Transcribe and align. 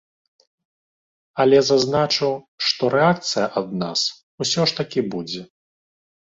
Але 1.43 1.59
зазначу, 1.69 2.29
што 2.69 2.89
рэакцыя 2.95 3.45
ад 3.61 3.67
нас 3.83 4.01
усё 4.47 4.61
ж 4.73 4.81
такі 4.81 5.05
будзе. 5.13 5.41